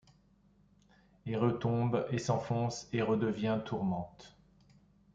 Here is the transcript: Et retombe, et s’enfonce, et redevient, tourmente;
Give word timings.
Et 1.27 1.35
retombe, 1.35 2.07
et 2.09 2.17
s’enfonce, 2.17 2.89
et 2.91 3.03
redevient, 3.03 3.59
tourmente; 3.63 4.35